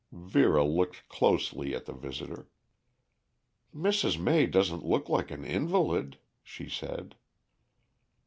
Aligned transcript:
Vera 0.33 0.63
looked 0.65 1.07
closely 1.09 1.75
at 1.75 1.85
the 1.85 1.93
visitor. 1.93 2.49
"Mrs. 3.71 4.17
May 4.17 4.47
doesn't 4.47 4.83
look 4.83 5.09
like 5.09 5.29
an 5.29 5.45
invalid," 5.45 6.17
she 6.41 6.67
said. 6.67 7.13